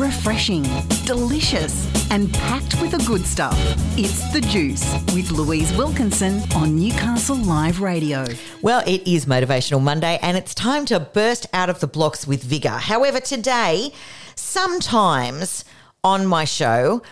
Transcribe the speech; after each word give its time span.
refreshing, 0.00 0.62
delicious, 1.04 1.86
and 2.10 2.32
packed 2.32 2.80
with 2.80 2.92
the 2.92 3.04
good 3.06 3.26
stuff. 3.26 3.54
It's 3.98 4.32
The 4.32 4.40
Juice 4.40 4.94
with 5.14 5.30
Louise 5.30 5.76
Wilkinson 5.76 6.40
on 6.54 6.74
Newcastle 6.74 7.36
Live 7.36 7.82
Radio. 7.82 8.24
Well, 8.62 8.82
it 8.86 9.06
is 9.06 9.26
Motivational 9.26 9.82
Monday 9.82 10.18
and 10.22 10.38
it's 10.38 10.54
time 10.54 10.86
to 10.86 11.00
burst 11.00 11.46
out 11.52 11.68
of 11.68 11.80
the 11.80 11.86
blocks 11.86 12.26
with 12.26 12.42
vigour. 12.42 12.78
However, 12.78 13.20
today, 13.20 13.92
sometimes 14.36 15.66
on 16.02 16.26
my 16.26 16.46
show, 16.46 17.02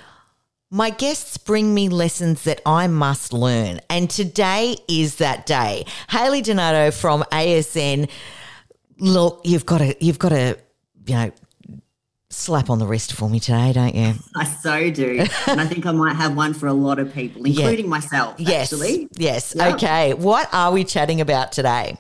my 0.71 0.89
guests 0.89 1.37
bring 1.37 1.75
me 1.75 1.91
lessons 1.91 2.45
that 2.45 2.63
I 2.65 2.87
must 2.87 3.35
learn. 3.35 3.81
And 3.91 4.09
today 4.09 4.79
is 4.89 5.17
that 5.17 5.45
day. 5.45 5.85
Hayley 6.09 6.41
Donato 6.41 6.91
from 6.91 7.23
ASN. 7.33 8.09
Look, 8.99 9.43
you've 9.45 9.67
got 9.67 9.79
to, 9.79 9.95
you've 10.03 10.19
got 10.19 10.31
to, 10.31 10.59
you 11.07 11.15
know, 11.15 11.33
slap 12.31 12.71
on 12.71 12.79
the 12.79 12.87
wrist 12.87 13.13
for 13.13 13.29
me 13.29 13.41
today, 13.41 13.73
don't 13.73 13.95
you? 13.95 14.15
I 14.37 14.45
so 14.45 14.91
do. 14.91 15.27
and 15.47 15.61
I 15.61 15.67
think 15.67 15.87
I 15.87 15.93
might 15.93 16.17
have 16.17 16.37
one 16.37 16.55
for 16.55 16.67
a 16.67 16.73
lot 16.73 16.99
of 16.99 17.13
people, 17.13 17.45
including 17.45 17.87
yeah. 17.87 17.91
myself, 17.91 18.37
yes. 18.39 18.73
actually. 18.73 19.09
Yes. 19.17 19.55
Yep. 19.57 19.75
Okay. 19.75 20.15
What 20.15 20.49
are 20.53 20.73
we 20.73 20.85
chatting 20.85 21.21
about 21.21 21.53
today? 21.53 21.97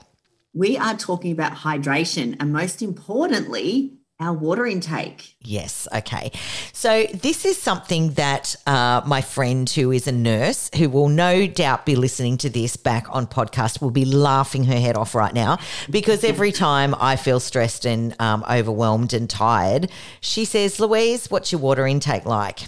We 0.54 0.76
are 0.76 0.96
talking 0.96 1.32
about 1.32 1.52
hydration 1.52 2.36
and 2.40 2.52
most 2.52 2.82
importantly, 2.82 3.97
our 4.20 4.32
water 4.32 4.66
intake. 4.66 5.36
Yes. 5.40 5.86
Okay. 5.94 6.32
So, 6.72 7.04
this 7.04 7.44
is 7.44 7.56
something 7.56 8.12
that 8.12 8.56
uh, 8.66 9.02
my 9.06 9.20
friend 9.20 9.68
who 9.70 9.92
is 9.92 10.08
a 10.08 10.12
nurse, 10.12 10.70
who 10.76 10.88
will 10.88 11.08
no 11.08 11.46
doubt 11.46 11.86
be 11.86 11.94
listening 11.94 12.36
to 12.38 12.50
this 12.50 12.76
back 12.76 13.06
on 13.10 13.28
podcast, 13.28 13.80
will 13.80 13.92
be 13.92 14.04
laughing 14.04 14.64
her 14.64 14.78
head 14.78 14.96
off 14.96 15.14
right 15.14 15.32
now 15.32 15.58
because 15.88 16.24
every 16.24 16.50
time 16.50 16.96
I 16.98 17.14
feel 17.14 17.38
stressed 17.38 17.86
and 17.86 18.14
um, 18.20 18.44
overwhelmed 18.50 19.12
and 19.12 19.30
tired, 19.30 19.90
she 20.20 20.44
says, 20.44 20.80
Louise, 20.80 21.30
what's 21.30 21.52
your 21.52 21.60
water 21.60 21.86
intake 21.86 22.24
like? 22.24 22.60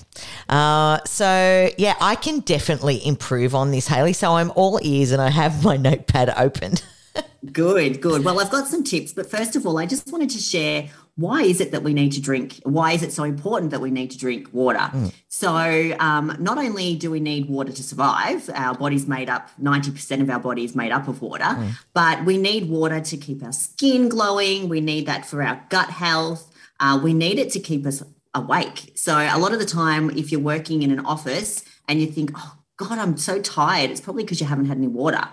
Uh, 0.48 0.98
so, 1.04 1.70
yeah, 1.78 1.96
I 2.00 2.14
can 2.14 2.40
definitely 2.40 3.04
improve 3.04 3.56
on 3.56 3.72
this, 3.72 3.88
Hayley. 3.88 4.12
So, 4.12 4.36
I'm 4.36 4.52
all 4.54 4.78
ears 4.82 5.10
and 5.10 5.20
I 5.20 5.30
have 5.30 5.64
my 5.64 5.76
notepad 5.76 6.32
opened. 6.36 6.84
good, 7.52 8.00
good. 8.00 8.24
Well, 8.24 8.38
I've 8.40 8.50
got 8.50 8.68
some 8.68 8.84
tips, 8.84 9.12
but 9.12 9.30
first 9.30 9.56
of 9.56 9.66
all, 9.66 9.78
I 9.78 9.86
just 9.86 10.12
wanted 10.12 10.30
to 10.30 10.38
share 10.38 10.88
why 11.20 11.42
is 11.42 11.60
it 11.60 11.70
that 11.72 11.82
we 11.82 11.92
need 11.92 12.12
to 12.12 12.20
drink? 12.20 12.60
Why 12.64 12.92
is 12.92 13.02
it 13.02 13.12
so 13.12 13.24
important 13.24 13.70
that 13.72 13.80
we 13.80 13.90
need 13.90 14.10
to 14.12 14.18
drink 14.18 14.48
water? 14.52 14.78
Mm. 14.78 15.12
So, 15.28 15.96
um, 16.00 16.34
not 16.40 16.56
only 16.56 16.96
do 16.96 17.10
we 17.10 17.20
need 17.20 17.48
water 17.48 17.72
to 17.72 17.82
survive, 17.82 18.48
our 18.54 18.74
body's 18.74 19.06
made 19.06 19.28
up, 19.28 19.50
90% 19.60 20.22
of 20.22 20.30
our 20.30 20.40
body 20.40 20.64
is 20.64 20.74
made 20.74 20.92
up 20.92 21.08
of 21.08 21.20
water, 21.20 21.44
mm. 21.44 21.72
but 21.92 22.24
we 22.24 22.38
need 22.38 22.70
water 22.70 23.00
to 23.00 23.16
keep 23.18 23.42
our 23.42 23.52
skin 23.52 24.08
glowing. 24.08 24.68
We 24.68 24.80
need 24.80 25.06
that 25.06 25.26
for 25.26 25.42
our 25.42 25.62
gut 25.68 25.90
health. 25.90 26.50
Uh, 26.80 26.98
we 27.02 27.12
need 27.12 27.38
it 27.38 27.52
to 27.52 27.60
keep 27.60 27.84
us 27.86 28.02
awake. 28.34 28.92
So, 28.94 29.16
a 29.18 29.38
lot 29.38 29.52
of 29.52 29.58
the 29.58 29.66
time, 29.66 30.10
if 30.10 30.32
you're 30.32 30.40
working 30.40 30.82
in 30.82 30.90
an 30.90 31.00
office 31.00 31.64
and 31.86 32.00
you 32.00 32.06
think, 32.06 32.32
oh, 32.34 32.56
God, 32.78 32.98
I'm 32.98 33.18
so 33.18 33.42
tired, 33.42 33.90
it's 33.90 34.00
probably 34.00 34.22
because 34.22 34.40
you 34.40 34.46
haven't 34.46 34.66
had 34.66 34.78
any 34.78 34.88
water. 34.88 35.28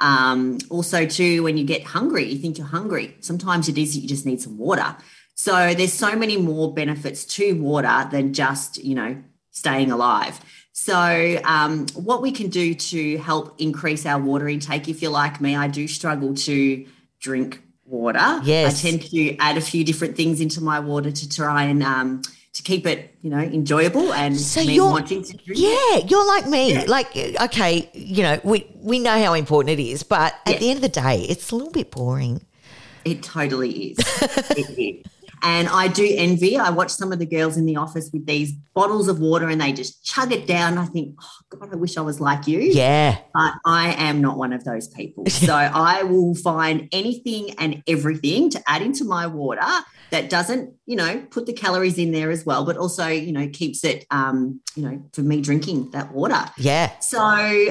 Um, 0.00 0.58
also, 0.70 1.06
too, 1.06 1.42
when 1.42 1.56
you 1.58 1.64
get 1.64 1.84
hungry, 1.84 2.24
you 2.24 2.38
think 2.38 2.58
you're 2.58 2.66
hungry. 2.66 3.16
Sometimes 3.20 3.68
it 3.68 3.76
is 3.76 3.94
that 3.94 4.00
you 4.00 4.08
just 4.08 4.26
need 4.26 4.40
some 4.40 4.56
water. 4.56 4.96
So 5.40 5.72
there's 5.72 5.94
so 5.94 6.14
many 6.14 6.36
more 6.36 6.74
benefits 6.74 7.24
to 7.36 7.54
water 7.54 8.06
than 8.10 8.34
just, 8.34 8.76
you 8.84 8.94
know, 8.94 9.16
staying 9.50 9.90
alive. 9.90 10.38
So, 10.72 11.40
um, 11.44 11.86
what 11.94 12.20
we 12.20 12.30
can 12.30 12.50
do 12.50 12.74
to 12.74 13.16
help 13.16 13.58
increase 13.58 14.04
our 14.04 14.20
water 14.20 14.50
intake, 14.50 14.86
if 14.86 15.00
you're 15.00 15.10
like 15.10 15.40
me, 15.40 15.56
I 15.56 15.66
do 15.66 15.88
struggle 15.88 16.34
to 16.34 16.86
drink 17.20 17.62
water. 17.86 18.40
Yes. 18.44 18.84
I 18.84 18.90
tend 18.90 19.02
to 19.04 19.36
add 19.38 19.56
a 19.56 19.62
few 19.62 19.82
different 19.82 20.14
things 20.14 20.42
into 20.42 20.60
my 20.60 20.78
water 20.78 21.10
to 21.10 21.28
try 21.30 21.64
and 21.64 21.82
um, 21.82 22.20
to 22.52 22.62
keep 22.62 22.86
it, 22.86 23.14
you 23.22 23.30
know, 23.30 23.38
enjoyable 23.38 24.12
and 24.12 24.38
so 24.38 24.62
me 24.62 24.78
wanting 24.78 25.24
to 25.24 25.36
drink. 25.38 25.58
Yeah, 25.58 25.96
it. 25.96 26.10
you're 26.10 26.26
like 26.26 26.48
me. 26.48 26.74
Yeah. 26.74 26.84
Like, 26.86 27.16
okay, 27.16 27.88
you 27.94 28.22
know, 28.22 28.38
we 28.44 28.70
we 28.76 28.98
know 28.98 29.18
how 29.24 29.32
important 29.32 29.80
it 29.80 29.82
is, 29.82 30.02
but 30.02 30.34
at 30.44 30.52
yeah. 30.52 30.58
the 30.58 30.70
end 30.70 30.76
of 30.76 30.82
the 30.82 31.00
day, 31.00 31.24
it's 31.30 31.50
a 31.50 31.56
little 31.56 31.72
bit 31.72 31.90
boring. 31.90 32.44
It 33.06 33.22
totally 33.22 33.70
is. 33.70 33.98
it 34.50 34.78
is. 34.78 35.10
And 35.42 35.68
I 35.68 35.88
do 35.88 36.06
envy. 36.08 36.58
I 36.58 36.70
watch 36.70 36.90
some 36.90 37.12
of 37.12 37.18
the 37.18 37.26
girls 37.26 37.56
in 37.56 37.66
the 37.66 37.76
office 37.76 38.10
with 38.12 38.26
these 38.26 38.52
bottles 38.74 39.08
of 39.08 39.20
water 39.20 39.48
and 39.48 39.60
they 39.60 39.72
just 39.72 40.04
chug 40.04 40.32
it 40.32 40.46
down. 40.46 40.78
I 40.78 40.86
think, 40.86 41.16
oh, 41.20 41.39
God, 41.50 41.72
I 41.72 41.76
wish 41.76 41.96
I 41.96 42.00
was 42.00 42.20
like 42.20 42.46
you. 42.46 42.60
Yeah. 42.60 43.18
But 43.34 43.54
I 43.64 43.92
am 43.94 44.20
not 44.20 44.38
one 44.38 44.52
of 44.52 44.64
those 44.64 44.88
people. 44.88 45.24
So 45.40 45.54
I 45.54 46.02
will 46.04 46.34
find 46.34 46.88
anything 46.92 47.52
and 47.58 47.82
everything 47.88 48.50
to 48.50 48.62
add 48.68 48.82
into 48.82 49.04
my 49.04 49.26
water 49.26 49.66
that 50.10 50.28
doesn't, 50.28 50.74
you 50.86 50.96
know, 50.96 51.24
put 51.30 51.46
the 51.46 51.52
calories 51.52 51.98
in 51.98 52.12
there 52.12 52.30
as 52.30 52.44
well, 52.44 52.64
but 52.64 52.76
also, 52.76 53.08
you 53.08 53.32
know, 53.32 53.48
keeps 53.48 53.82
it, 53.84 54.06
um, 54.10 54.60
you 54.76 54.82
know, 54.82 55.02
for 55.12 55.22
me 55.22 55.40
drinking 55.40 55.90
that 55.90 56.12
water. 56.12 56.44
Yeah. 56.58 56.96
So 57.00 57.20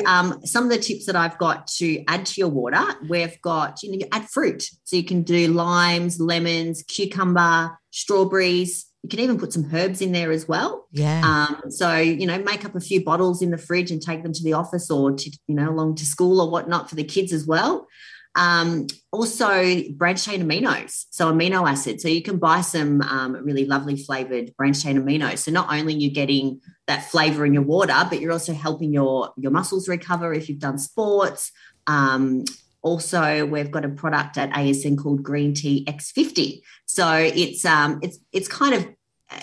um, 0.06 0.46
some 0.46 0.64
of 0.66 0.72
the 0.72 0.80
tips 0.80 1.06
that 1.06 1.16
I've 1.16 1.38
got 1.38 1.68
to 1.78 2.04
add 2.08 2.26
to 2.26 2.42
your 2.42 2.50
water, 2.50 2.84
we've 3.08 3.40
got, 3.42 3.82
you 3.84 3.92
know, 3.92 3.98
you 4.00 4.08
add 4.12 4.28
fruit. 4.30 4.64
So 4.84 4.96
you 4.96 5.04
can 5.04 5.22
do 5.22 5.50
limes, 5.50 6.20
lemons, 6.20 6.84
cucumber, 6.84 7.78
strawberries. 7.92 8.89
You 9.04 9.10
can 9.10 9.20
even 9.20 9.40
put 9.40 9.54
some 9.54 9.70
herbs 9.74 10.02
in 10.02 10.12
there 10.12 10.32
as 10.32 10.48
well. 10.48 10.88
Yeah. 10.92 11.22
Um, 11.24 11.72
so, 11.72 11.96
you 11.96 12.28
know, 12.28 12.38
make 12.40 12.66
up 12.66 12.76
a 12.76 12.82
few 12.82 13.04
bottles 13.04 13.42
in 13.42 13.50
the 13.50 13.58
fridge 13.58 13.92
and 13.92 14.02
take 14.02 14.24
them 14.24 14.34
to 14.34 14.44
the 14.44 14.54
office 14.54 14.92
or 14.92 15.14
to, 15.14 15.32
you 15.48 15.56
know, 15.56 15.70
along 15.70 15.96
to 15.96 16.06
school 16.06 16.42
or 16.42 16.50
whatnot 16.50 16.90
for 16.90 16.96
the 16.96 17.04
kids 17.04 17.32
as 17.32 17.48
well. 17.48 17.88
Um, 18.36 18.88
also, 19.12 19.82
branched 19.96 20.26
chain 20.26 20.42
aminos, 20.42 21.06
so 21.10 21.32
amino 21.32 21.70
acids. 21.70 22.04
So 22.04 22.10
you 22.10 22.22
can 22.22 22.38
buy 22.38 22.62
some 22.62 23.02
um, 23.02 23.34
really 23.34 23.66
lovely 23.66 23.98
flavored 23.98 24.56
branched 24.56 24.84
chain 24.84 25.02
aminos. 25.02 25.40
So 25.40 25.52
not 25.52 25.74
only 25.74 25.96
you're 25.96 26.14
getting 26.14 26.62
that 26.88 27.04
flavor 27.04 27.46
in 27.46 27.54
your 27.54 27.64
water, 27.64 27.96
but 28.10 28.20
you're 28.22 28.31
also 28.31 28.54
helping 28.54 28.94
your 28.94 29.34
your 29.36 29.52
muscles 29.52 29.90
recover 29.90 30.34
if 30.34 30.48
you've 30.48 30.60
done 30.60 30.78
sports. 30.78 31.52
Um, 31.88 32.44
also, 32.82 33.46
we've 33.46 33.72
got 33.72 33.86
a 33.86 33.90
product 33.90 34.38
at 34.38 34.50
ASN 34.52 34.98
called 34.98 35.22
Green 35.24 35.54
Tea 35.54 35.86
X50. 35.86 36.62
So 36.86 37.12
it's 37.14 37.66
um, 37.66 38.00
it's 38.02 38.20
it's 38.32 38.48
kind 38.48 38.74
of 38.74 38.88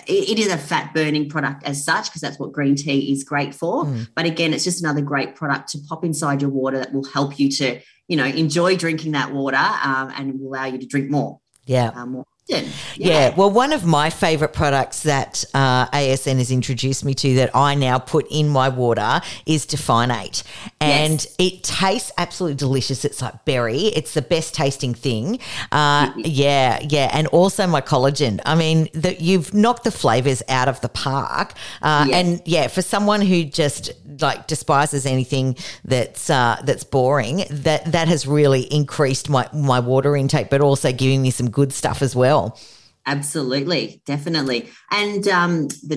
it 0.05 0.37
is 0.37 0.51
a 0.51 0.57
fat 0.57 0.93
burning 0.93 1.29
product 1.29 1.63
as 1.63 1.85
such 1.85 2.09
because 2.09 2.21
that's 2.21 2.37
what 2.37 2.51
green 2.51 2.75
tea 2.75 3.11
is 3.11 3.23
great 3.23 3.55
for. 3.55 3.85
Mm. 3.85 4.09
But 4.15 4.25
again, 4.25 4.53
it's 4.53 4.65
just 4.65 4.81
another 4.83 5.01
great 5.01 5.35
product 5.35 5.69
to 5.69 5.79
pop 5.87 6.03
inside 6.03 6.41
your 6.41 6.51
water 6.51 6.77
that 6.79 6.93
will 6.93 7.05
help 7.05 7.39
you 7.39 7.49
to 7.51 7.79
you 8.07 8.15
know, 8.15 8.25
enjoy 8.25 8.75
drinking 8.75 9.11
that 9.13 9.33
water 9.33 9.57
um, 9.57 10.11
and 10.15 10.39
will 10.39 10.49
allow 10.49 10.65
you 10.65 10.77
to 10.77 10.85
drink 10.85 11.09
more. 11.09 11.39
Yeah. 11.65 11.91
Um, 11.93 12.11
more 12.11 12.25
yeah. 12.47 12.63
yeah. 12.95 13.35
Well, 13.35 13.51
one 13.51 13.73
of 13.73 13.85
my 13.85 14.09
favorite 14.09 14.53
products 14.53 15.03
that 15.03 15.43
uh, 15.53 15.87
ASN 15.87 16.37
has 16.37 16.49
introduced 16.49 17.03
me 17.03 17.13
to 17.15 17.35
that 17.35 17.53
I 17.53 17.75
now 17.75 17.99
put 17.99 18.25
in 18.29 18.47
my 18.47 18.69
water 18.69 19.21
is 19.45 19.65
Define8. 19.65 20.43
And 20.79 21.11
yes. 21.11 21.35
it 21.37 21.63
tastes 21.63 22.11
absolutely 22.17 22.55
delicious. 22.55 23.03
It's 23.03 23.21
like 23.21 23.43
berry, 23.43 23.87
it's 23.87 24.13
the 24.13 24.21
best 24.21 24.55
tasting 24.55 24.93
thing. 24.93 25.39
Uh, 25.71 26.13
yeah, 26.17 26.79
yeah. 26.89 27.09
And 27.11 27.27
also 27.27 27.67
my 27.67 27.81
collagen. 27.81 28.39
I 28.45 28.55
mean, 28.55 28.87
the, 28.93 29.21
you've 29.21 29.53
knocked 29.53 29.83
the 29.83 29.91
flavors 29.91 30.41
out 30.47 30.69
of 30.69 30.79
the 30.79 30.89
park. 30.89 31.53
Uh, 31.81 32.05
yes. 32.07 32.15
And 32.15 32.41
yeah, 32.45 32.67
for 32.67 32.81
someone 32.81 33.21
who 33.21 33.43
just 33.43 33.91
like 34.21 34.47
despises 34.47 35.05
anything 35.05 35.57
that's 35.83 36.29
uh, 36.29 36.61
that's 36.63 36.85
boring, 36.85 37.43
that 37.49 37.91
that 37.91 38.07
has 38.07 38.25
really 38.25 38.61
increased 38.73 39.29
my, 39.29 39.49
my 39.53 39.81
water 39.81 40.15
intake, 40.15 40.49
but 40.49 40.61
also 40.61 40.93
giving 40.93 41.21
me 41.21 41.29
some 41.29 41.49
good 41.49 41.73
stuff 41.73 42.01
as 42.01 42.15
well 42.15 42.36
well. 42.37 42.59
Absolutely, 43.05 44.01
definitely. 44.05 44.69
And 44.91 45.25
um, 45.29 45.69
the 45.69 45.95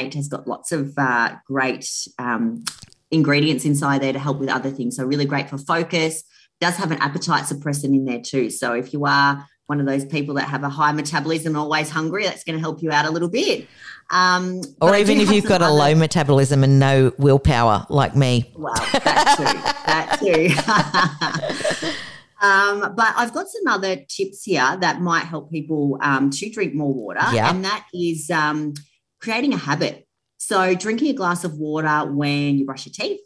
Eight 0.00 0.14
has 0.14 0.28
got 0.28 0.46
lots 0.46 0.70
of 0.70 0.96
uh, 0.96 1.36
great 1.46 1.88
um, 2.18 2.64
ingredients 3.10 3.64
inside 3.64 4.02
there 4.02 4.12
to 4.12 4.20
help 4.20 4.38
with 4.38 4.48
other 4.48 4.70
things. 4.70 4.96
So, 4.96 5.04
really 5.04 5.24
great 5.24 5.50
for 5.50 5.58
focus. 5.58 6.22
Does 6.60 6.76
have 6.76 6.92
an 6.92 6.98
appetite 6.98 7.44
suppressant 7.44 7.96
in 7.96 8.04
there 8.04 8.20
too. 8.20 8.50
So, 8.50 8.72
if 8.72 8.92
you 8.92 9.04
are 9.04 9.44
one 9.66 9.80
of 9.80 9.86
those 9.86 10.04
people 10.04 10.36
that 10.36 10.48
have 10.48 10.62
a 10.62 10.68
high 10.68 10.92
metabolism, 10.92 11.56
always 11.56 11.90
hungry, 11.90 12.24
that's 12.24 12.44
going 12.44 12.56
to 12.56 12.60
help 12.60 12.82
you 12.82 12.92
out 12.92 13.04
a 13.04 13.10
little 13.10 13.30
bit. 13.30 13.66
Um, 14.10 14.60
or 14.80 14.94
even 14.94 15.18
if 15.18 15.32
you've 15.32 15.46
got 15.46 15.60
a 15.60 15.70
low 15.70 15.94
metabolism 15.96 16.62
and 16.62 16.78
no 16.78 17.12
willpower, 17.18 17.84
like 17.88 18.14
me. 18.14 18.52
Well, 18.54 18.74
that 18.74 19.34
too. 19.38 19.44
that 19.86 21.80
too. 21.80 21.90
Um, 22.44 22.94
but 22.94 23.14
I've 23.16 23.32
got 23.32 23.48
some 23.48 23.66
other 23.72 23.96
tips 23.96 24.44
here 24.44 24.76
that 24.80 25.00
might 25.00 25.24
help 25.24 25.50
people 25.50 25.98
um, 26.02 26.28
to 26.28 26.50
drink 26.50 26.74
more 26.74 26.92
water, 26.92 27.24
yeah. 27.32 27.48
and 27.48 27.64
that 27.64 27.86
is 27.94 28.30
um, 28.30 28.74
creating 29.18 29.54
a 29.54 29.56
habit. 29.56 30.06
So, 30.36 30.74
drinking 30.74 31.08
a 31.08 31.14
glass 31.14 31.44
of 31.44 31.54
water 31.54 32.04
when 32.12 32.58
you 32.58 32.66
brush 32.66 32.84
your 32.84 32.92
teeth, 32.92 33.22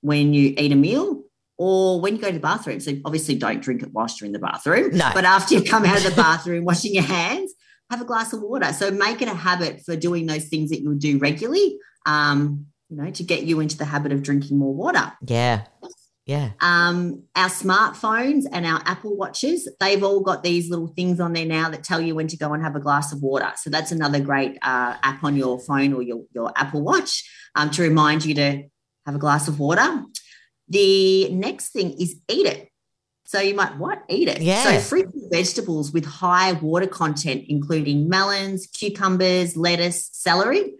when 0.00 0.32
you 0.32 0.54
eat 0.56 0.72
a 0.72 0.76
meal, 0.76 1.22
or 1.58 2.00
when 2.00 2.16
you 2.16 2.22
go 2.22 2.28
to 2.28 2.32
the 2.32 2.40
bathroom. 2.40 2.80
So, 2.80 2.92
obviously, 3.04 3.34
don't 3.34 3.60
drink 3.60 3.82
it 3.82 3.92
whilst 3.92 4.20
you're 4.20 4.26
in 4.26 4.32
the 4.32 4.38
bathroom. 4.38 4.96
No. 4.96 5.10
But 5.12 5.26
after 5.26 5.54
you 5.54 5.62
come 5.62 5.84
out 5.84 5.98
of 5.98 6.04
the 6.04 6.16
bathroom, 6.16 6.64
washing 6.70 6.94
your 6.94 7.02
hands, 7.02 7.52
have 7.90 8.00
a 8.00 8.06
glass 8.06 8.32
of 8.32 8.40
water. 8.40 8.72
So, 8.72 8.90
make 8.90 9.20
it 9.20 9.28
a 9.28 9.34
habit 9.34 9.82
for 9.84 9.96
doing 9.96 10.24
those 10.24 10.46
things 10.46 10.70
that 10.70 10.80
you'll 10.80 10.94
do 10.94 11.18
regularly. 11.18 11.78
Um, 12.06 12.68
you 12.88 12.96
know, 12.96 13.10
to 13.10 13.22
get 13.22 13.42
you 13.42 13.60
into 13.60 13.76
the 13.76 13.84
habit 13.84 14.12
of 14.12 14.22
drinking 14.22 14.58
more 14.58 14.74
water. 14.74 15.12
Yeah. 15.26 15.64
Yeah. 16.24 16.50
Um, 16.60 17.24
our 17.34 17.48
smartphones 17.48 18.44
and 18.50 18.64
our 18.64 18.80
Apple 18.84 19.16
Watches, 19.16 19.68
they've 19.80 20.02
all 20.02 20.20
got 20.20 20.44
these 20.44 20.70
little 20.70 20.88
things 20.88 21.18
on 21.18 21.32
there 21.32 21.46
now 21.46 21.68
that 21.70 21.82
tell 21.82 22.00
you 22.00 22.14
when 22.14 22.28
to 22.28 22.36
go 22.36 22.52
and 22.52 22.62
have 22.62 22.76
a 22.76 22.80
glass 22.80 23.12
of 23.12 23.22
water. 23.22 23.50
So 23.56 23.70
that's 23.70 23.90
another 23.90 24.20
great 24.20 24.56
uh, 24.62 24.96
app 25.02 25.24
on 25.24 25.36
your 25.36 25.58
phone 25.58 25.92
or 25.92 26.02
your, 26.02 26.22
your 26.32 26.52
Apple 26.54 26.82
Watch 26.82 27.28
um, 27.56 27.70
to 27.70 27.82
remind 27.82 28.24
you 28.24 28.34
to 28.36 28.62
have 29.04 29.14
a 29.16 29.18
glass 29.18 29.48
of 29.48 29.58
water. 29.58 30.04
The 30.68 31.28
next 31.30 31.70
thing 31.70 31.92
is 32.00 32.16
eat 32.28 32.46
it. 32.46 32.68
So 33.24 33.40
you 33.40 33.54
might 33.54 33.78
what? 33.78 34.02
Eat 34.08 34.28
it. 34.28 34.42
Yeah. 34.42 34.62
So 34.62 34.78
fruits 34.78 35.14
and 35.14 35.30
vegetables 35.32 35.92
with 35.92 36.04
high 36.04 36.52
water 36.52 36.86
content, 36.86 37.44
including 37.48 38.08
melons, 38.08 38.66
cucumbers, 38.66 39.56
lettuce, 39.56 40.10
celery, 40.12 40.74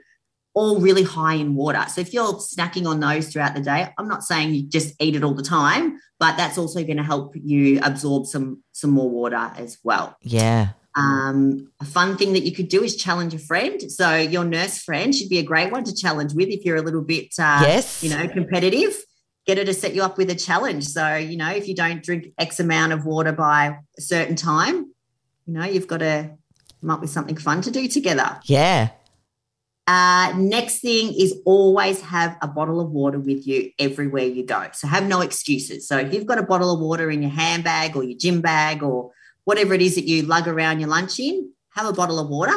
all 0.54 0.80
really 0.80 1.02
high 1.02 1.34
in 1.34 1.54
water. 1.54 1.84
So 1.88 2.00
if 2.00 2.12
you're 2.12 2.34
snacking 2.34 2.86
on 2.86 3.00
those 3.00 3.28
throughout 3.28 3.54
the 3.54 3.60
day, 3.62 3.88
I'm 3.98 4.08
not 4.08 4.22
saying 4.22 4.54
you 4.54 4.62
just 4.62 4.94
eat 5.00 5.16
it 5.16 5.24
all 5.24 5.34
the 5.34 5.42
time, 5.42 5.98
but 6.18 6.36
that's 6.36 6.58
also 6.58 6.82
going 6.84 6.98
to 6.98 7.02
help 7.02 7.34
you 7.34 7.80
absorb 7.82 8.26
some 8.26 8.62
some 8.72 8.90
more 8.90 9.08
water 9.08 9.50
as 9.56 9.78
well. 9.82 10.16
Yeah. 10.20 10.68
Um, 10.94 11.72
a 11.80 11.86
fun 11.86 12.18
thing 12.18 12.34
that 12.34 12.42
you 12.42 12.52
could 12.52 12.68
do 12.68 12.82
is 12.82 12.96
challenge 12.96 13.32
a 13.32 13.38
friend. 13.38 13.80
So 13.90 14.14
your 14.14 14.44
nurse 14.44 14.76
friend 14.82 15.14
should 15.14 15.30
be 15.30 15.38
a 15.38 15.42
great 15.42 15.72
one 15.72 15.84
to 15.84 15.94
challenge 15.94 16.34
with 16.34 16.50
if 16.50 16.66
you're 16.66 16.76
a 16.76 16.82
little 16.82 17.00
bit, 17.02 17.28
uh, 17.38 17.60
Yes. 17.66 18.02
you 18.02 18.10
know, 18.10 18.28
competitive. 18.28 18.94
Get 19.46 19.56
her 19.58 19.64
to 19.64 19.72
set 19.74 19.94
you 19.94 20.02
up 20.02 20.18
with 20.18 20.28
a 20.30 20.34
challenge. 20.34 20.84
So 20.86 21.16
you 21.16 21.36
know, 21.38 21.50
if 21.50 21.66
you 21.66 21.74
don't 21.74 22.02
drink 22.04 22.26
X 22.38 22.60
amount 22.60 22.92
of 22.92 23.06
water 23.06 23.32
by 23.32 23.78
a 23.96 24.00
certain 24.02 24.36
time, 24.36 24.92
you 25.46 25.54
know, 25.54 25.64
you've 25.64 25.88
got 25.88 25.98
to 26.00 26.30
come 26.82 26.90
up 26.90 27.00
with 27.00 27.10
something 27.10 27.36
fun 27.36 27.62
to 27.62 27.70
do 27.70 27.88
together. 27.88 28.38
Yeah. 28.44 28.90
Uh, 29.86 30.32
next 30.36 30.78
thing 30.80 31.12
is 31.12 31.34
always 31.44 32.00
have 32.00 32.36
a 32.40 32.46
bottle 32.46 32.80
of 32.80 32.90
water 32.90 33.18
with 33.18 33.46
you 33.46 33.70
everywhere 33.78 34.24
you 34.24 34.44
go. 34.46 34.66
So 34.72 34.86
have 34.86 35.06
no 35.06 35.20
excuses. 35.20 35.88
So 35.88 35.98
if 35.98 36.14
you've 36.14 36.26
got 36.26 36.38
a 36.38 36.42
bottle 36.44 36.72
of 36.72 36.80
water 36.80 37.10
in 37.10 37.20
your 37.22 37.32
handbag 37.32 37.96
or 37.96 38.04
your 38.04 38.16
gym 38.16 38.40
bag 38.40 38.82
or 38.82 39.10
whatever 39.44 39.74
it 39.74 39.82
is 39.82 39.96
that 39.96 40.06
you 40.06 40.22
lug 40.22 40.46
around 40.46 40.78
your 40.78 40.88
lunch 40.88 41.18
in, 41.18 41.50
have 41.70 41.86
a 41.86 41.92
bottle 41.92 42.20
of 42.20 42.28
water 42.28 42.54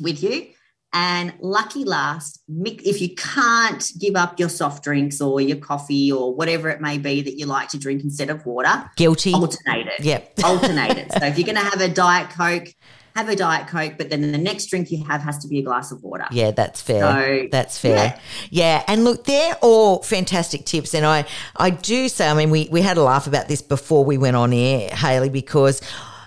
with 0.00 0.22
you. 0.22 0.46
And 0.92 1.34
lucky 1.40 1.84
last, 1.84 2.42
if 2.48 3.00
you 3.00 3.14
can't 3.14 3.92
give 4.00 4.16
up 4.16 4.40
your 4.40 4.48
soft 4.48 4.82
drinks 4.82 5.20
or 5.20 5.40
your 5.40 5.58
coffee 5.58 6.10
or 6.10 6.34
whatever 6.34 6.68
it 6.68 6.80
may 6.80 6.98
be 6.98 7.22
that 7.22 7.38
you 7.38 7.46
like 7.46 7.68
to 7.68 7.78
drink 7.78 8.02
instead 8.02 8.28
of 8.28 8.44
water, 8.44 8.90
Guilty. 8.96 9.32
alternate 9.32 9.86
it 9.86 10.04
Yep. 10.04 10.32
alternate 10.44 10.96
it. 10.96 11.12
So 11.12 11.26
if 11.26 11.38
you're 11.38 11.46
going 11.46 11.62
to 11.62 11.70
have 11.70 11.80
a 11.80 11.88
diet 11.88 12.30
coke, 12.30 12.74
have 13.20 13.28
a 13.28 13.36
diet 13.36 13.68
coke, 13.68 13.94
but 13.98 14.10
then 14.10 14.32
the 14.32 14.38
next 14.38 14.66
drink 14.66 14.90
you 14.90 15.04
have 15.04 15.20
has 15.22 15.38
to 15.38 15.48
be 15.48 15.58
a 15.58 15.62
glass 15.62 15.92
of 15.92 16.02
water. 16.02 16.24
Yeah, 16.30 16.50
that's 16.50 16.80
fair. 16.80 17.00
So, 17.00 17.48
that's 17.50 17.78
fair. 17.78 18.18
Yeah. 18.50 18.82
and 18.86 19.04
look, 19.04 19.24
they're 19.24 19.56
all 19.60 20.02
fantastic 20.02 20.64
tips, 20.64 20.94
and 20.94 21.04
I, 21.06 21.24
I 21.56 21.70
do 21.70 22.08
say, 22.08 22.28
I 22.28 22.34
mean, 22.34 22.50
we 22.50 22.68
we 22.70 22.80
had 22.80 22.96
a 22.96 23.02
laugh 23.02 23.26
about 23.26 23.48
this 23.48 23.62
before 23.62 24.04
we 24.04 24.18
went 24.18 24.36
on 24.36 24.52
air, 24.52 24.90
Hayley, 24.90 25.28
because. 25.28 25.80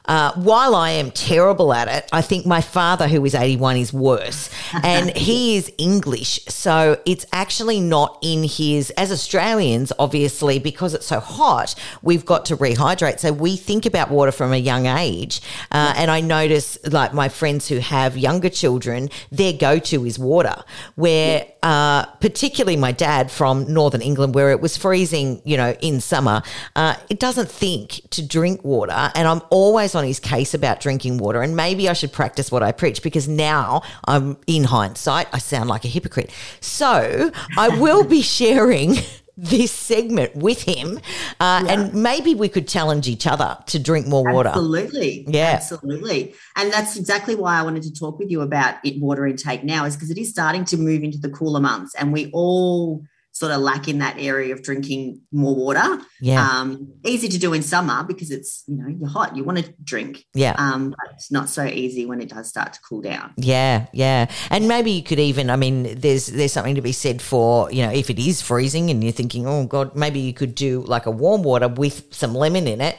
Uh, 0.06 0.34
while 0.34 0.76
I 0.76 0.92
am 0.92 1.12
terrible 1.12 1.74
at 1.74 1.88
it, 1.88 2.10
I 2.12 2.22
think 2.22 2.46
my 2.46 2.62
father, 2.62 3.08
who 3.08 3.24
is 3.26 3.36
81, 3.36 3.78
is 3.78 3.94
worse. 3.94 4.50
And 4.84 5.10
he 5.18 5.56
is 5.56 5.72
English. 5.78 6.44
So 6.48 7.00
it's 7.06 7.26
actually 7.32 7.80
not 7.80 8.18
in 8.22 8.44
his, 8.44 8.90
as 8.92 9.12
Australians, 9.12 9.94
obviously, 9.98 10.60
because 10.60 10.94
it's 10.94 11.06
so 11.06 11.20
hot, 11.20 11.76
we've 12.02 12.26
got 12.26 12.46
to 12.46 12.58
rehydrate. 12.58 13.20
So 13.20 13.32
we 13.32 13.56
think 13.56 13.86
about 13.86 14.12
water 14.12 14.32
from 14.32 14.52
a 14.52 14.58
young 14.58 14.88
age. 14.88 15.42
Uh, 15.72 15.94
and 15.96 16.12
I 16.12 16.20
notice, 16.20 16.78
like, 16.86 17.14
my 17.14 17.30
friends 17.30 17.68
who 17.70 17.80
have 17.80 18.18
younger 18.18 18.50
children, 18.50 19.10
their 19.32 19.54
go 19.54 19.80
to 19.80 20.06
is 20.06 20.20
water, 20.20 20.64
where 20.96 21.46
uh, 21.64 22.06
particularly 22.18 22.76
my 22.76 22.92
dad 22.92 23.32
from 23.32 23.72
Northern 23.74 24.02
England, 24.02 24.36
where 24.36 24.52
it 24.52 24.60
was 24.60 24.76
freezing, 24.76 25.42
you 25.46 25.56
know, 25.56 25.76
in 25.82 26.02
summer, 26.02 26.42
uh, 26.76 26.96
it 27.10 27.20
doesn't 27.20 27.50
think 27.50 28.02
to 28.10 28.26
drink 28.26 28.64
water. 28.66 29.12
And 29.16 29.28
I'm 29.28 29.42
always 29.50 29.93
on 29.96 30.04
his 30.04 30.20
case 30.20 30.54
about 30.54 30.80
drinking 30.80 31.18
water. 31.18 31.42
And 31.42 31.56
maybe 31.56 31.90
I 31.90 31.94
should 31.94 32.12
practice 32.12 32.52
what 32.52 32.64
I 32.64 32.72
preach 32.72 33.02
because 33.04 33.28
now 33.28 33.82
I'm 34.08 34.38
in 34.48 34.66
hindsight, 34.66 35.28
I 35.34 35.38
sound 35.40 35.70
like 35.70 35.86
a 35.86 35.88
hypocrite. 35.88 36.32
So 36.60 37.32
I 37.58 37.70
will 37.80 38.04
be 38.04 38.22
sharing. 38.40 38.96
This 39.36 39.72
segment 39.72 40.36
with 40.36 40.62
him, 40.62 41.00
uh, 41.40 41.66
and 41.68 41.92
maybe 41.92 42.36
we 42.36 42.48
could 42.48 42.68
challenge 42.68 43.08
each 43.08 43.26
other 43.26 43.58
to 43.66 43.80
drink 43.80 44.06
more 44.06 44.32
water. 44.32 44.50
Absolutely. 44.50 45.26
Yeah. 45.28 45.54
Absolutely. 45.56 46.36
And 46.56 46.72
that's 46.72 46.96
exactly 46.98 47.34
why 47.34 47.58
I 47.58 47.64
wanted 47.64 47.82
to 47.82 47.92
talk 47.92 48.20
with 48.20 48.30
you 48.30 48.42
about 48.42 48.76
it, 48.86 49.02
water 49.02 49.26
intake 49.26 49.64
now, 49.64 49.86
is 49.86 49.96
because 49.96 50.12
it 50.12 50.20
is 50.20 50.30
starting 50.30 50.66
to 50.66 50.78
move 50.78 51.02
into 51.02 51.18
the 51.18 51.30
cooler 51.30 51.60
months 51.60 51.96
and 51.96 52.14
we 52.14 52.30
all 52.32 53.04
sort 53.44 53.52
of 53.52 53.60
lack 53.60 53.90
in 53.90 53.98
that 53.98 54.16
area 54.18 54.54
of 54.54 54.64
drinking 54.64 55.20
more 55.34 55.54
water. 55.54 56.00
Yeah. 56.22 56.48
Um, 56.48 56.94
easy 57.04 57.28
to 57.28 57.38
do 57.38 57.52
in 57.52 57.62
summer 57.62 58.02
because 58.06 58.32
it's, 58.32 58.64
you 58.68 58.78
know, 58.78 58.88
you're 58.88 59.10
hot, 59.10 59.36
you 59.36 59.44
want 59.44 59.58
to 59.58 59.74
drink. 59.84 60.24
Yeah. 60.34 60.56
Um, 60.58 60.92
but 60.92 61.14
it's 61.14 61.30
not 61.30 61.50
so 61.50 61.66
easy 61.66 62.06
when 62.06 62.22
it 62.22 62.30
does 62.30 62.48
start 62.48 62.72
to 62.72 62.80
cool 62.88 63.02
down. 63.02 63.34
Yeah, 63.36 63.88
yeah. 63.92 64.32
And 64.50 64.70
maybe 64.70 64.92
you 64.92 65.04
could 65.04 65.20
even 65.20 65.50
I 65.50 65.58
mean 65.58 66.00
there's 66.00 66.28
there's 66.28 66.54
something 66.54 66.76
to 66.76 66.82
be 66.82 66.94
said 66.94 67.22
for, 67.22 67.70
you 67.70 67.86
know, 67.86 67.92
if 67.92 68.10
it 68.10 68.18
is 68.18 68.42
freezing 68.42 68.90
and 68.90 69.04
you're 69.04 69.12
thinking, 69.12 69.46
"Oh 69.46 69.66
god, 69.66 69.94
maybe 69.94 70.22
you 70.22 70.34
could 70.34 70.56
do 70.56 70.82
like 70.88 71.06
a 71.06 71.12
warm 71.12 71.44
water 71.44 71.68
with 71.68 72.14
some 72.14 72.34
lemon 72.34 72.66
in 72.66 72.80
it." 72.80 72.96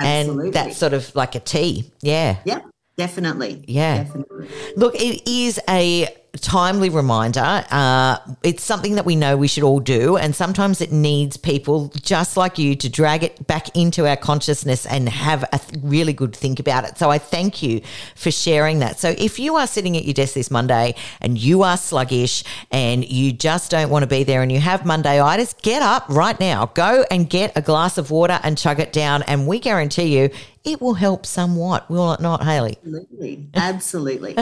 Absolutely. 0.00 0.44
And 0.46 0.54
that's 0.54 0.76
sort 0.76 0.92
of 0.92 1.12
like 1.16 1.34
a 1.34 1.40
tea. 1.40 1.90
Yeah. 2.02 2.36
Yeah. 2.44 2.60
Definitely. 2.96 3.64
Yeah. 3.66 4.04
Definitely. 4.04 4.48
Look, 4.76 4.94
it 4.94 5.28
is 5.28 5.58
a 5.68 6.06
timely 6.38 6.90
reminder. 6.90 7.64
Uh, 7.70 8.18
it's 8.42 8.62
something 8.62 8.94
that 8.94 9.04
we 9.04 9.16
know 9.16 9.36
we 9.36 9.48
should 9.48 9.62
all 9.62 9.80
do, 9.80 10.16
and 10.16 10.34
sometimes 10.34 10.80
it 10.80 10.92
needs 10.92 11.36
people 11.36 11.88
just 12.02 12.36
like 12.36 12.58
you 12.58 12.74
to 12.76 12.88
drag 12.88 13.22
it 13.22 13.46
back 13.46 13.76
into 13.76 14.06
our 14.06 14.16
consciousness 14.16 14.86
and 14.86 15.08
have 15.08 15.44
a 15.52 15.58
th- 15.58 15.82
really 15.82 16.12
good 16.12 16.34
think 16.34 16.60
about 16.60 16.84
it. 16.84 16.98
So 16.98 17.10
I 17.10 17.18
thank 17.18 17.62
you 17.62 17.80
for 18.14 18.30
sharing 18.30 18.78
that. 18.80 18.98
So 18.98 19.14
if 19.18 19.38
you 19.38 19.56
are 19.56 19.66
sitting 19.66 19.96
at 19.96 20.04
your 20.04 20.14
desk 20.14 20.34
this 20.34 20.50
Monday 20.50 20.94
and 21.20 21.38
you 21.38 21.62
are 21.62 21.76
sluggish 21.76 22.44
and 22.70 23.08
you 23.08 23.32
just 23.32 23.70
don't 23.70 23.90
want 23.90 24.02
to 24.02 24.06
be 24.06 24.24
there 24.24 24.42
and 24.42 24.50
you 24.50 24.60
have 24.60 24.82
Mondayitis, 24.82 25.60
get 25.62 25.82
up 25.82 26.08
right 26.08 26.38
now. 26.40 26.66
Go 26.74 27.04
and 27.10 27.28
get 27.28 27.56
a 27.56 27.62
glass 27.62 27.98
of 27.98 28.10
water 28.10 28.40
and 28.42 28.56
chug 28.56 28.80
it 28.80 28.92
down, 28.92 29.22
and 29.22 29.46
we 29.46 29.58
guarantee 29.58 30.18
you 30.18 30.30
it 30.64 30.80
will 30.80 30.94
help 30.94 31.26
somewhat, 31.26 31.88
will 31.90 32.12
it 32.12 32.20
not, 32.20 32.42
Hayley? 32.42 32.78
Absolutely. 32.84 33.46
Absolutely. 33.54 34.36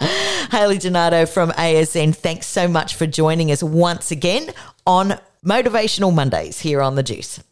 Hayley 0.50 0.78
Donato 0.78 1.26
from 1.26 1.50
ASN, 1.52 2.14
thanks 2.14 2.46
so 2.46 2.68
much 2.68 2.94
for 2.94 3.06
joining 3.06 3.50
us 3.50 3.62
once 3.62 4.10
again 4.10 4.52
on 4.86 5.18
Motivational 5.44 6.14
Mondays 6.14 6.60
here 6.60 6.82
on 6.82 6.94
The 6.96 7.02
Juice. 7.02 7.42